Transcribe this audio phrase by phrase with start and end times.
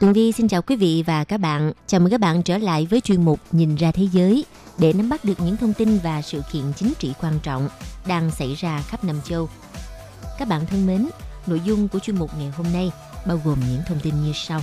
[0.00, 1.72] Tường Vi xin chào quý vị và các bạn.
[1.86, 4.44] Chào mừng các bạn trở lại với chuyên mục Nhìn ra thế giới
[4.78, 7.68] để nắm bắt được những thông tin và sự kiện chính trị quan trọng
[8.06, 9.48] đang xảy ra khắp Nam châu.
[10.38, 11.08] Các bạn thân mến,
[11.46, 12.92] nội dung của chuyên mục ngày hôm nay
[13.26, 14.60] bao gồm những thông tin như sau.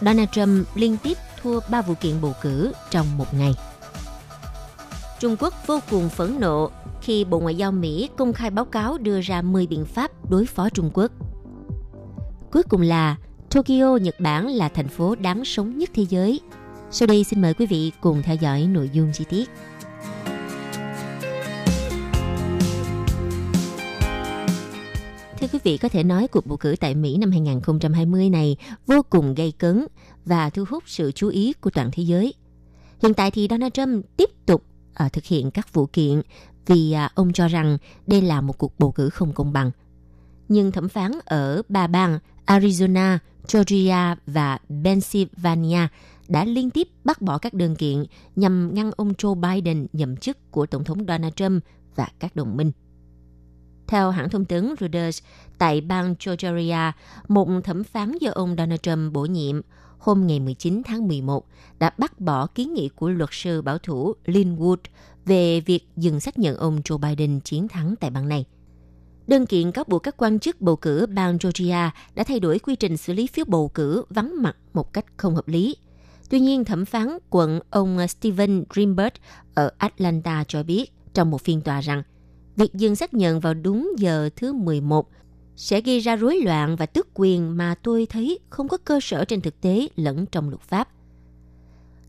[0.00, 3.54] Donald Trump liên tiếp thua 3 vụ kiện bầu cử trong một ngày.
[5.20, 6.70] Trung Quốc vô cùng phẫn nộ
[7.02, 10.46] khi Bộ Ngoại giao Mỹ công khai báo cáo đưa ra 10 biện pháp đối
[10.46, 11.12] phó Trung Quốc.
[12.50, 13.16] Cuối cùng là
[13.54, 16.40] Tokyo, Nhật Bản là thành phố đáng sống nhất thế giới.
[16.90, 19.50] Sau đây xin mời quý vị cùng theo dõi nội dung chi tiết.
[25.38, 29.02] Thưa quý vị, có thể nói cuộc bầu cử tại Mỹ năm 2020 này vô
[29.10, 29.86] cùng gây cấn
[30.24, 32.34] và thu hút sự chú ý của toàn thế giới.
[33.02, 34.64] Hiện tại thì Donald Trump tiếp tục
[35.04, 36.22] uh, thực hiện các vụ kiện
[36.66, 39.70] vì uh, ông cho rằng đây là một cuộc bầu cử không công bằng.
[40.48, 43.18] Nhưng thẩm phán ở ba bang Arizona,
[43.52, 45.88] Georgia và Pennsylvania
[46.28, 48.04] đã liên tiếp bác bỏ các đơn kiện
[48.36, 51.64] nhằm ngăn ông Joe Biden nhậm chức của Tổng thống Donald Trump
[51.96, 52.72] và các đồng minh.
[53.86, 55.22] Theo hãng thông tấn Reuters,
[55.58, 56.92] tại bang Georgia,
[57.28, 59.60] một thẩm phán do ông Donald Trump bổ nhiệm
[59.98, 61.46] hôm ngày 19 tháng 11
[61.78, 64.76] đã bác bỏ kiến nghị của luật sư bảo thủ Lynn Wood
[65.24, 68.44] về việc dừng xác nhận ông Joe Biden chiến thắng tại bang này.
[69.26, 72.76] Đơn kiện cáo buộc các quan chức bầu cử bang Georgia đã thay đổi quy
[72.76, 75.76] trình xử lý phiếu bầu cử vắng mặt một cách không hợp lý.
[76.30, 79.14] Tuy nhiên, thẩm phán quận ông Steven Greenberg
[79.54, 82.02] ở Atlanta cho biết trong một phiên tòa rằng
[82.56, 85.08] việc dừng xác nhận vào đúng giờ thứ 11
[85.56, 89.24] sẽ gây ra rối loạn và tước quyền mà tôi thấy không có cơ sở
[89.24, 90.88] trên thực tế lẫn trong luật pháp.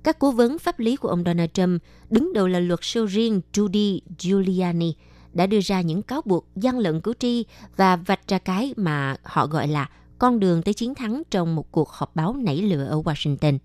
[0.04, 3.42] Các cố vấn pháp lý của ông Donald Trump, đứng đầu là luật sư riêng
[3.54, 4.94] Judy Giuliani,
[5.36, 7.46] đã đưa ra những cáo buộc gian lận cử tri
[7.78, 11.72] và vạch ra cái mà họ gọi là con đường tới chiến thắng trong một
[11.72, 13.58] cuộc họp báo nảy lửa ở Washington.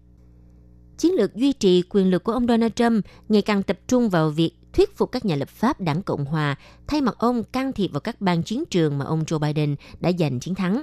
[0.98, 4.30] Chiến lược duy trì quyền lực của ông Donald Trump ngày càng tập trung vào
[4.30, 7.88] việc thuyết phục các nhà lập pháp đảng Cộng Hòa thay mặt ông can thiệp
[7.92, 10.82] vào các bang chiến trường mà ông Joe Biden đã giành chiến thắng.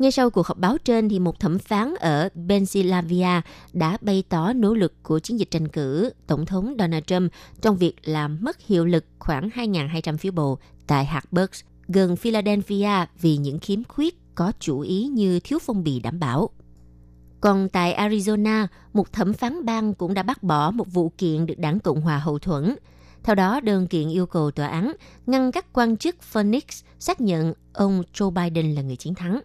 [0.00, 3.40] Ngay sau cuộc họp báo trên thì một thẩm phán ở Pennsylvania
[3.72, 7.76] đã bày tỏ nỗ lực của chiến dịch tranh cử Tổng thống Donald Trump trong
[7.76, 11.50] việc làm mất hiệu lực khoảng 2.200 phiếu bầu tại Hartburg,
[11.88, 16.50] gần Philadelphia vì những khiếm khuyết có chủ ý như thiếu phong bì đảm bảo.
[17.40, 21.58] Còn tại Arizona, một thẩm phán bang cũng đã bác bỏ một vụ kiện được
[21.58, 22.76] đảng Cộng hòa hậu thuẫn.
[23.22, 24.92] Theo đó, đơn kiện yêu cầu tòa án
[25.26, 26.64] ngăn các quan chức Phoenix
[26.98, 29.40] xác nhận ông Joe Biden là người chiến thắng.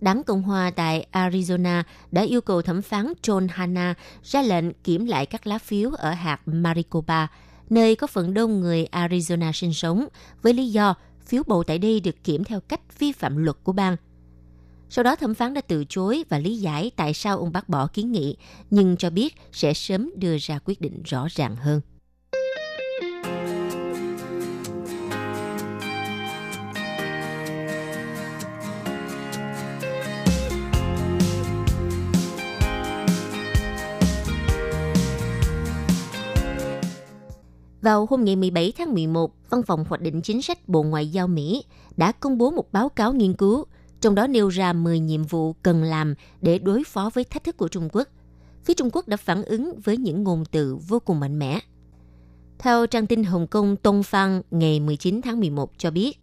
[0.00, 5.06] Đảng Cộng hòa tại Arizona đã yêu cầu thẩm phán John Hanna ra lệnh kiểm
[5.06, 7.26] lại các lá phiếu ở hạt Maricopa,
[7.70, 10.06] nơi có phần đông người Arizona sinh sống,
[10.42, 10.94] với lý do
[11.26, 13.96] phiếu bầu tại đây được kiểm theo cách vi phạm luật của bang.
[14.90, 17.86] Sau đó thẩm phán đã từ chối và lý giải tại sao ông bác bỏ
[17.86, 18.36] kiến nghị,
[18.70, 21.80] nhưng cho biết sẽ sớm đưa ra quyết định rõ ràng hơn.
[37.90, 41.28] Vào hôm ngày 17 tháng 11, Văn phòng Hoạch định Chính sách Bộ Ngoại giao
[41.28, 41.64] Mỹ
[41.96, 43.64] đã công bố một báo cáo nghiên cứu,
[44.00, 47.56] trong đó nêu ra 10 nhiệm vụ cần làm để đối phó với thách thức
[47.56, 48.08] của Trung Quốc.
[48.64, 51.58] Phía Trung Quốc đã phản ứng với những ngôn từ vô cùng mạnh mẽ.
[52.58, 56.18] Theo trang tin Hồng Kông Tông Phan ngày 19 tháng 11 cho biết,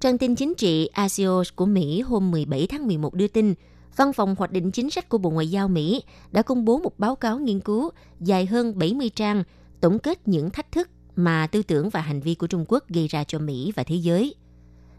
[0.00, 3.54] trang tin chính trị Axios của Mỹ hôm 17 tháng 11 đưa tin,
[3.96, 6.98] Văn phòng Hoạch định Chính sách của Bộ Ngoại giao Mỹ đã công bố một
[6.98, 7.90] báo cáo nghiên cứu
[8.20, 9.44] dài hơn 70 trang
[9.80, 10.88] tổng kết những thách thức
[11.24, 13.94] mà tư tưởng và hành vi của Trung Quốc gây ra cho Mỹ và thế
[13.94, 14.34] giới.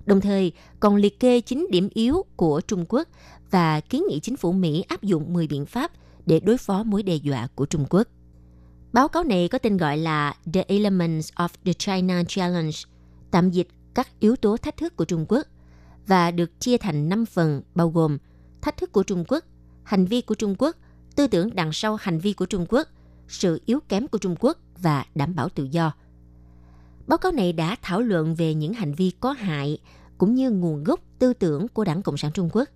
[0.06, 3.07] Đồng thời, còn liệt kê 9 điểm yếu của Trung Quốc
[3.51, 5.91] và kiến nghị chính phủ Mỹ áp dụng 10 biện pháp
[6.25, 8.07] để đối phó mối đe dọa của Trung Quốc.
[8.94, 12.77] Báo cáo này có tên gọi là The Elements of the China Challenge,
[13.31, 15.47] tạm dịch các yếu tố thách thức của Trung Quốc,
[16.07, 18.18] và được chia thành 5 phần bao gồm
[18.62, 19.44] thách thức của Trung Quốc,
[19.83, 20.75] hành vi của Trung Quốc,
[21.15, 22.88] tư tưởng đằng sau hành vi của Trung Quốc–
[23.31, 25.94] sự yếu kém của Trung Quốc và đảm bảo tự do.
[27.07, 29.77] Báo cáo này đã thảo luận về những hành vi có hại
[30.18, 32.69] cũng như nguồn gốc tư tưởng của Đảng Cộng sản Trung Quốc,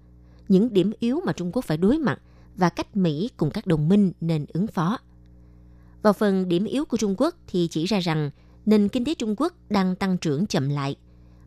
[0.48, 2.22] những điểm yếu mà Trung Quốc phải đối mặt
[2.56, 4.98] và cách Mỹ cùng các đồng minh nên ứng phó.
[6.02, 8.32] Vào phần điểm yếu của Trung Quốc thì chỉ ra rằng
[8.66, 10.96] nền kinh tế Trung Quốc đang tăng trưởng chậm lại.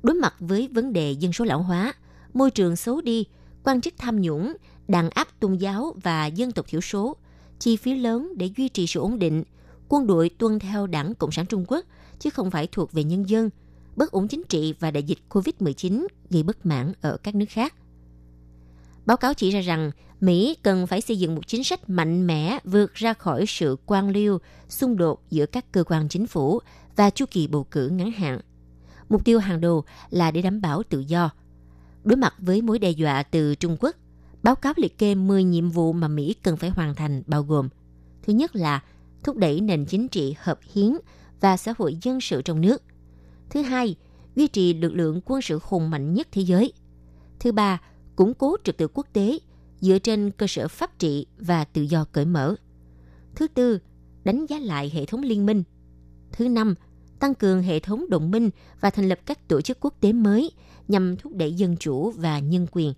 [0.02, 1.94] Đối mặt với vấn đề dân số lão hóa,
[2.34, 3.24] môi trường xấu đi,
[3.64, 4.56] quan chức tham nhũng,
[4.88, 7.16] đàn áp tôn giáo và dân tộc thiểu số,
[7.58, 9.44] chi phí lớn để duy trì sự ổn định,
[9.88, 11.84] quân đội tuân theo đảng Cộng sản Trung Quốc
[12.18, 13.50] chứ không phải thuộc về nhân dân,
[13.96, 17.74] bất ổn chính trị và đại dịch COVID-19 gây bất mãn ở các nước khác.
[19.06, 22.58] Báo cáo chỉ ra rằng Mỹ cần phải xây dựng một chính sách mạnh mẽ
[22.64, 24.38] vượt ra khỏi sự quan liêu,
[24.68, 26.60] xung đột giữa các cơ quan chính phủ
[26.96, 28.40] và chu kỳ bầu cử ngắn hạn.
[29.08, 31.30] Mục tiêu hàng đầu là để đảm bảo tự do.
[32.04, 33.96] Đối mặt với mối đe dọa từ Trung Quốc,
[34.42, 37.68] báo cáo liệt kê 10 nhiệm vụ mà Mỹ cần phải hoàn thành bao gồm
[38.22, 38.80] Thứ nhất là
[39.24, 40.92] thúc đẩy nền chính trị hợp hiến
[41.40, 42.82] và xã hội dân sự trong nước.
[43.50, 43.96] Thứ hai,
[44.36, 46.72] duy trì lực lượng quân sự hùng mạnh nhất thế giới.
[47.40, 47.80] Thứ ba,
[48.16, 49.38] củng cố trật tự quốc tế
[49.80, 52.54] dựa trên cơ sở pháp trị và tự do cởi mở.
[53.34, 53.78] Thứ tư,
[54.24, 55.62] đánh giá lại hệ thống liên minh.
[56.32, 56.74] Thứ năm,
[57.20, 58.50] tăng cường hệ thống đồng minh
[58.80, 60.50] và thành lập các tổ chức quốc tế mới
[60.88, 62.92] nhằm thúc đẩy dân chủ và nhân quyền.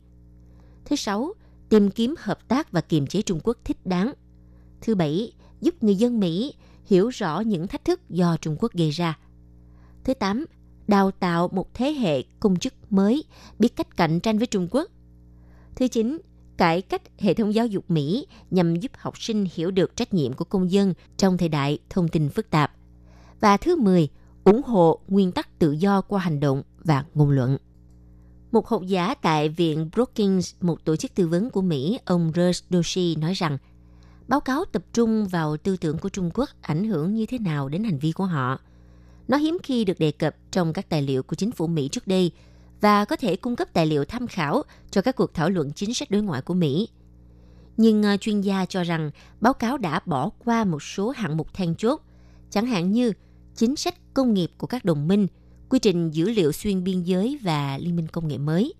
[0.84, 1.32] Thứ sáu,
[1.68, 4.12] tìm kiếm hợp tác và kiềm chế Trung Quốc thích đáng.
[4.80, 6.54] Thứ bảy, giúp người dân Mỹ
[6.90, 9.18] hiểu rõ những thách thức do Trung Quốc gây ra.
[10.04, 10.44] Thứ tám,
[10.88, 13.24] đào tạo một thế hệ công chức mới
[13.58, 14.90] biết cách cạnh tranh với Trung Quốc.
[15.76, 16.18] Thứ chín,
[16.56, 20.32] cải cách hệ thống giáo dục Mỹ nhằm giúp học sinh hiểu được trách nhiệm
[20.32, 22.72] của công dân trong thời đại thông tin phức tạp.
[23.40, 24.08] Và thứ 10,
[24.44, 27.58] ủng hộ nguyên tắc tự do qua hành động và ngôn luận.
[28.52, 32.64] Một học giả tại Viện Brookings, một tổ chức tư vấn của Mỹ, ông Rush
[32.70, 33.58] Doshi nói rằng,
[34.30, 37.68] báo cáo tập trung vào tư tưởng của Trung Quốc ảnh hưởng như thế nào
[37.68, 38.58] đến hành vi của họ.
[39.28, 42.06] Nó hiếm khi được đề cập trong các tài liệu của chính phủ Mỹ trước
[42.06, 42.32] đây
[42.80, 45.94] và có thể cung cấp tài liệu tham khảo cho các cuộc thảo luận chính
[45.94, 46.88] sách đối ngoại của Mỹ.
[47.76, 49.10] Nhưng à, chuyên gia cho rằng
[49.40, 52.00] báo cáo đã bỏ qua một số hạng mục then chốt,
[52.50, 53.12] chẳng hạn như
[53.56, 55.26] chính sách công nghiệp của các đồng minh,
[55.68, 58.74] quy trình dữ liệu xuyên biên giới và liên minh công nghệ mới.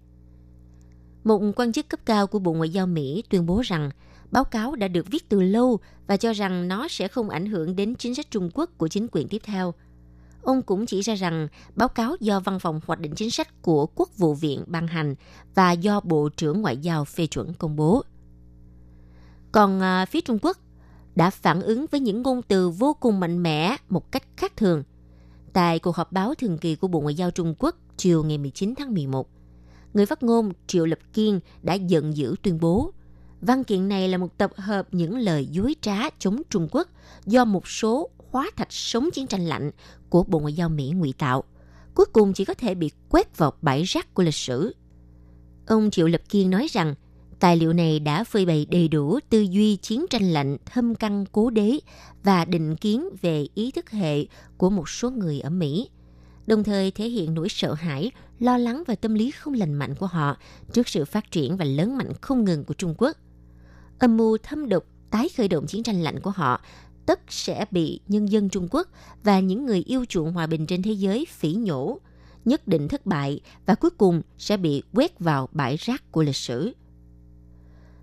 [1.24, 3.90] Một quan chức cấp cao của Bộ Ngoại giao Mỹ tuyên bố rằng
[4.30, 7.76] báo cáo đã được viết từ lâu và cho rằng nó sẽ không ảnh hưởng
[7.76, 9.74] đến chính sách Trung Quốc của chính quyền tiếp theo.
[10.42, 13.86] Ông cũng chỉ ra rằng báo cáo do Văn phòng Hoạch định Chính sách của
[13.86, 15.14] Quốc vụ viện ban hành
[15.54, 18.02] và do Bộ trưởng Ngoại giao phê chuẩn công bố.
[19.52, 20.58] Còn à, phía Trung Quốc
[21.14, 24.82] đã phản ứng với những ngôn từ vô cùng mạnh mẽ một cách khác thường.
[25.52, 28.74] Tại cuộc họp báo thường kỳ của Bộ Ngoại giao Trung Quốc chiều ngày 19
[28.74, 29.28] tháng 11,
[29.94, 32.92] người phát ngôn Triệu Lập Kiên đã giận dữ tuyên bố
[33.40, 36.88] văn kiện này là một tập hợp những lời dối trá chống Trung Quốc
[37.26, 39.70] do một số hóa thạch sống chiến tranh lạnh
[40.08, 41.44] của Bộ Ngoại giao Mỹ ngụy tạo,
[41.94, 44.74] cuối cùng chỉ có thể bị quét vào bãi rác của lịch sử.
[45.66, 46.94] Ông Triệu Lập Kiên nói rằng
[47.40, 51.24] Tài liệu này đã phơi bày đầy đủ tư duy chiến tranh lạnh thâm căn
[51.32, 51.78] cố đế
[52.22, 54.26] và định kiến về ý thức hệ
[54.56, 55.88] của một số người ở Mỹ,
[56.46, 59.94] đồng thời thể hiện nỗi sợ hãi, lo lắng và tâm lý không lành mạnh
[59.94, 60.36] của họ
[60.72, 63.16] trước sự phát triển và lớn mạnh không ngừng của Trung Quốc.
[64.00, 66.60] Âm mưu thâm độc tái khởi động chiến tranh lạnh của họ
[67.06, 68.88] tất sẽ bị nhân dân Trung Quốc
[69.24, 71.98] và những người yêu chuộng hòa bình trên thế giới phỉ nhổ,
[72.44, 76.36] nhất định thất bại và cuối cùng sẽ bị quét vào bãi rác của lịch
[76.36, 76.72] sử.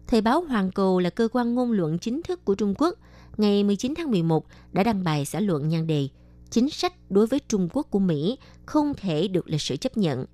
[0.08, 2.96] Thời báo Hoàng Cầu là cơ quan ngôn luận chính thức của Trung Quốc,
[3.38, 6.08] ngày 19 tháng 11 đã đăng bài xã luận nhan đề
[6.50, 10.26] Chính sách đối với Trung Quốc của Mỹ không thể được lịch sử chấp nhận.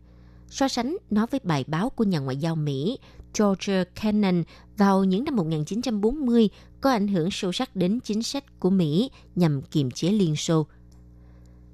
[0.50, 2.98] So sánh nó với bài báo của nhà ngoại giao Mỹ
[3.40, 4.44] George Kennan
[4.78, 6.50] vào những năm 1940
[6.82, 10.66] có ảnh hưởng sâu sắc đến chính sách của Mỹ nhằm kiềm chế Liên Xô.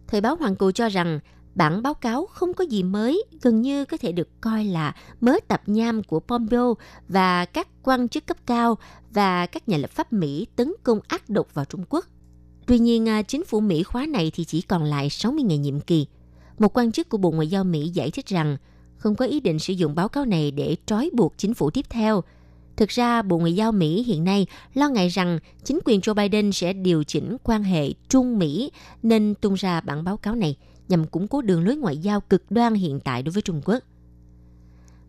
[0.07, 1.19] Thời báo Hoàng Cầu cho rằng
[1.59, 5.33] Bản báo cáo không có gì mới, gần như có thể được coi là mớ
[5.47, 8.77] tập nham của Pompeo và các quan chức cấp cao
[9.13, 12.05] và các nhà lập pháp Mỹ tấn công ác độc vào Trung Quốc.
[12.65, 15.79] Tuy nhiên, à, chính phủ Mỹ khóa này thì chỉ còn lại 60 ngày nhiệm
[15.79, 16.07] kỳ.
[16.59, 18.57] Một quan chức của Bộ Ngoại giao Mỹ giải thích rằng
[18.99, 21.85] không có ý định sử dụng báo cáo này để trói buộc chính phủ tiếp
[21.89, 22.23] theo.
[22.75, 26.51] Thực ra, Bộ Ngoại giao Mỹ hiện nay lo ngại rằng chính quyền Joe Biden
[26.51, 28.71] sẽ điều chỉnh quan hệ Trung-Mỹ
[29.03, 30.55] nên tung ra bản báo cáo này–
[30.89, 33.83] nhằm củng cố đường lối ngoại giao cực đoan hiện tại đối với Trung Quốc.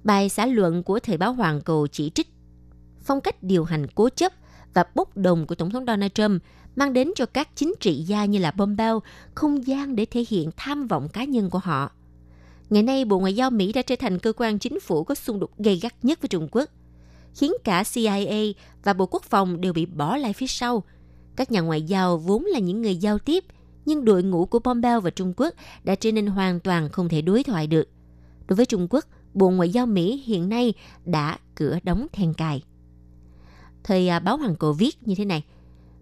[0.04, 2.28] Bài xã luận của Thời báo Hoàng Cầu chỉ trích
[3.00, 4.32] phong cách điều hành cố chấp
[4.75, 6.42] và bốc đồng của Tổng thống Donald Trump
[6.76, 9.02] mang đến cho các chính trị gia như là Pompeo
[9.35, 11.90] không gian để thể hiện tham vọng cá nhân của họ.
[12.71, 15.41] Ngày nay, Bộ Ngoại giao Mỹ đã trở thành cơ quan chính phủ có xung
[15.41, 16.71] đột gay gắt nhất với Trung Quốc,
[17.35, 18.53] khiến cả CIA
[18.85, 20.83] và Bộ Quốc phòng đều bị bỏ lại phía sau.
[21.37, 23.45] Các nhà ngoại giao vốn là những người giao tiếp–
[23.91, 27.23] nhưng đội ngũ của Pompeo và Trung Quốc đã trở nên hoàn toàn không thể
[27.23, 27.89] đối thoại được.
[28.49, 30.75] đối với Trung Quốc, Bộ Ngoại giao Mỹ hiện nay
[31.05, 32.62] đã cửa đóng then cài.
[33.85, 35.45] Thời à, báo Hoàng Cổ viết như thế này,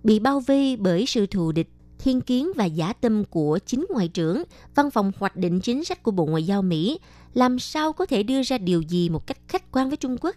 [0.05, 4.09] bị bao vây bởi sự thù địch, thiên kiến và giả tâm của chính ngoại
[4.09, 4.43] trưởng,
[4.75, 6.99] văn phòng hoạch định chính sách của Bộ Ngoại giao Mỹ,
[7.35, 10.37] làm sao có thể đưa ra điều gì một cách khách quan với Trung Quốc?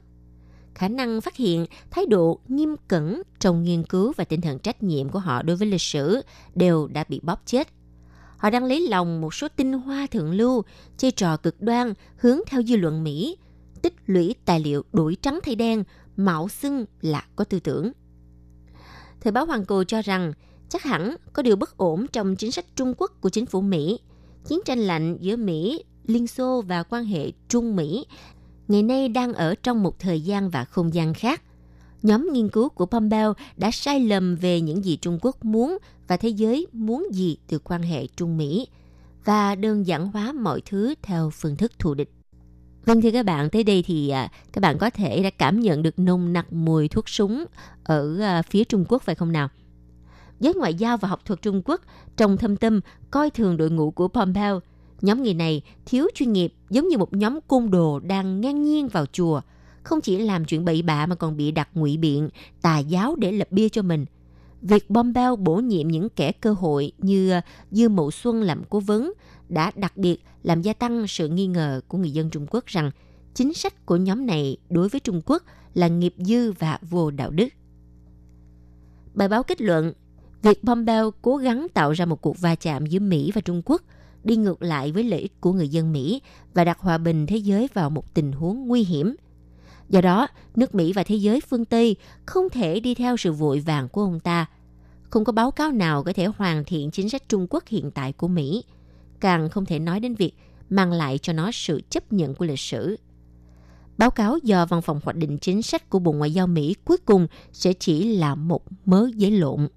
[0.75, 4.84] khả năng phát hiện, thái độ nghiêm cẩn trong nghiên cứu và tinh thần trách
[4.84, 6.22] nhiệm của họ đối với lịch sử
[6.56, 7.68] đều đã bị bóp chết.
[8.38, 10.63] Họ đang lấy lòng một số tinh hoa thượng lưu,
[10.98, 13.38] chơi trò cực đoan hướng theo dư luận Mỹ,
[13.82, 15.84] tích lũy tài liệu đuổi trắng thay đen,
[16.18, 17.91] mạo xưng là có tư tưởng.
[19.22, 20.34] Thời báo Hoàng Cầu cho rằng
[20.72, 24.00] chắc hẳn có điều bất ổn trong chính sách Trung Quốc của chính phủ Mỹ.
[24.48, 28.06] Chiến tranh lạnh giữa Mỹ, Liên Xô và quan hệ Trung Mỹ
[28.68, 31.42] ngày nay đang ở trong một thời gian và không gian khác.
[32.01, 36.18] Nhóm nghiên cứu của Pompeo đã sai lầm về những gì Trung Quốc muốn và
[36.18, 38.68] thế giới muốn gì từ quan hệ Trung Mỹ
[39.25, 42.10] và đơn giản hóa mọi thứ theo phương thức thù địch.
[42.86, 45.84] Vâng thưa các bạn, tới đây thì à, các bạn có thể đã cảm nhận
[45.84, 47.46] được nồng nặc mùi thuốc súng
[47.84, 49.50] ở à, phía Trung Quốc phải không nào?
[50.41, 51.81] Giới ngoại giao và học thuật Trung Quốc
[52.17, 52.79] trong thâm tâm
[53.12, 54.62] coi thường đội ngũ của Pompeo
[55.01, 58.88] Nhóm người này thiếu chuyên nghiệp giống như một nhóm côn đồ đang ngang nhiên
[58.88, 59.41] vào chùa.
[59.83, 62.29] Không chỉ làm chuyện bậy bạ mà còn bị đặt ngụy biện,
[62.62, 64.05] tà giáo để lập bia cho mình.
[64.62, 67.39] Việc Pompeo bổ nhiệm những kẻ cơ hội như
[67.71, 69.13] Dư Mậu Xuân làm cố vấn
[69.50, 72.91] đã đặc biệt làm gia tăng sự nghi ngờ của người dân Trung Quốc rằng
[73.33, 75.43] chính sách của nhóm này đối với Trung Quốc
[75.74, 77.48] là nghiệp dư và vô đạo đức.
[79.13, 79.93] Bài báo kết luận,
[80.41, 83.81] việc Pompeo cố gắng tạo ra một cuộc va chạm giữa Mỹ và Trung Quốc–
[84.24, 86.21] đi ngược lại với lợi ích của người dân Mỹ
[86.53, 89.15] và đặt hòa bình thế giới vào một tình huống nguy hiểm.
[89.89, 91.95] Do đó, nước Mỹ và thế giới phương Tây
[92.25, 94.45] không thể đi theo sự vội vàng của ông ta.
[95.10, 98.13] Không có báo cáo nào có thể hoàn thiện chính sách Trung Quốc hiện tại
[98.13, 98.63] của Mỹ.
[99.19, 100.33] Càng không thể nói đến việc
[100.69, 102.98] mang lại cho nó sự chấp nhận của lịch sử.
[103.98, 106.98] Báo cáo do Văn phòng hoạch định chính sách của Bộ Ngoại giao Mỹ cuối
[106.98, 109.67] cùng sẽ chỉ là một mớ giấy lộn.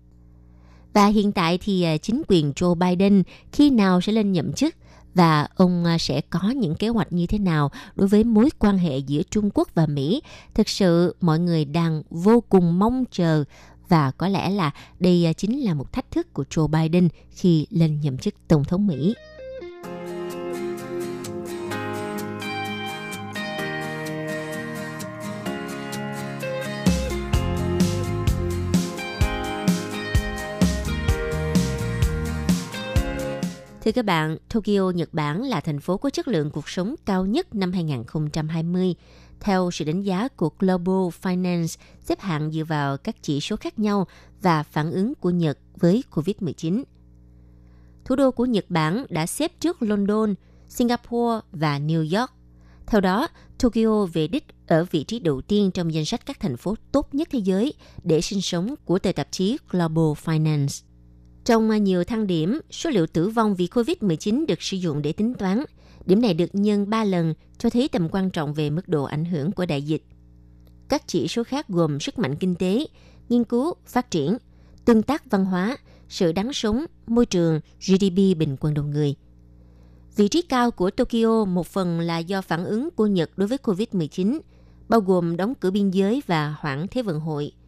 [0.95, 3.23] Và hiện tại thì ờ, chính quyền Joe Biden
[3.53, 4.75] khi nào sẽ lên nhậm chức
[5.15, 8.79] và ông ờ, sẽ có những kế hoạch như thế nào đối với mối quan
[8.79, 10.23] hệ giữa Trung Quốc và Mỹ.
[10.55, 13.45] Thực sự mọi người đang vô cùng mong chờ
[13.89, 14.71] và có lẽ là
[15.01, 18.65] đây ờ, chính là một thách thức của Joe Biden khi lên nhậm chức tổng
[18.65, 19.15] thống Mỹ.
[33.85, 37.26] Thưa các bạn, Tokyo, Nhật Bản là thành phố có chất lượng cuộc sống cao
[37.26, 38.95] nhất năm 2020.
[39.41, 43.79] Theo sự đánh giá của Global Finance, xếp hạng dựa vào các chỉ số khác
[43.79, 44.07] nhau
[44.43, 46.83] và phản ứng của Nhật với COVID-19.
[48.05, 50.35] Thủ đô của Nhật Bản đã xếp trước London,
[50.69, 52.31] Singapore và New York.
[52.87, 56.57] Theo đó, Tokyo về đích ở vị trí đầu tiên trong danh sách các thành
[56.57, 60.85] phố tốt nhất thế giới để sinh sống của tờ tạp chí Global Finance.
[61.45, 65.13] Trong à, nhiều thang điểm, số liệu tử vong vì COVID-19 được sử dụng để
[65.13, 65.65] tính toán.
[66.07, 69.25] Điểm này được nhân 3 lần cho thấy tầm quan trọng về mức độ ảnh
[69.25, 70.03] hưởng của đại dịch.
[70.89, 72.87] Các chỉ số khác gồm sức mạnh kinh tế,
[73.29, 74.37] nghiên cứu, phát triển,
[74.85, 75.77] tương tác văn hóa,
[76.09, 79.15] sự đáng sống, môi trường, GDP bình quân đầu người.
[80.17, 83.59] Vị trí cao của Tokyo một phần là do phản ứng của Nhật đối với
[83.63, 84.41] COVID-19,
[84.89, 87.53] bao gồm đóng cửa biên giới và hoãn Thế vận hội–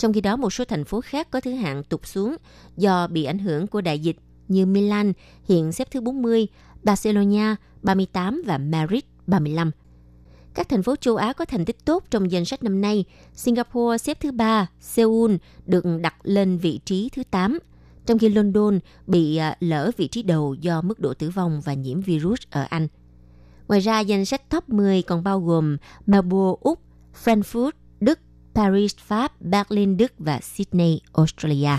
[0.00, 2.36] trong khi đó, một số thành phố khác có thứ hạng tụt xuống
[2.76, 4.16] do bị ảnh hưởng của đại dịch
[4.48, 5.12] như Milan
[5.44, 6.46] hiện xếp thứ 40,
[6.82, 9.70] Barcelona 38 và Madrid 35.
[10.54, 13.04] Các thành phố châu Á có thành tích tốt trong danh sách năm nay.
[13.34, 15.34] Singapore xếp thứ 3, Seoul
[15.66, 17.58] được đặt lên vị trí thứ 8,
[18.06, 21.74] trong khi London bị à, lỡ vị trí đầu do mức độ tử vong và
[21.74, 22.88] nhiễm virus ở Anh.
[23.68, 25.76] Ngoài ra, danh sách top 10 còn bao gồm
[26.06, 26.80] Melbourne, Úc,
[27.24, 27.70] Frankfurt,
[28.60, 31.70] Paris, Pháp, Berlin, Đức và Sydney, Australia.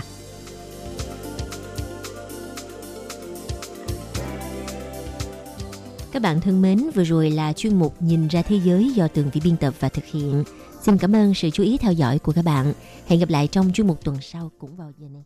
[6.12, 9.30] Các bạn thân mến, vừa rồi là chuyên mục Nhìn ra thế giới do Tường
[9.32, 10.44] Vi biên tập và thực hiện.
[10.82, 12.72] Xin cảm ơn sự chú ý theo dõi của các bạn.
[13.06, 15.24] Hẹn gặp lại trong chuyên mục tuần sau cũng vào giờ này.